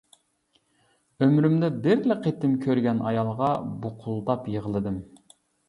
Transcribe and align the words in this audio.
ئۆمرۈمدە 1.25 1.69
بىرلا 1.83 2.17
قېتىم 2.25 2.57
كۆرگەن 2.65 3.05
ئايالغا 3.11 3.53
بۇقۇلداپ 3.87 4.53
يىغلىدىم. 4.59 5.01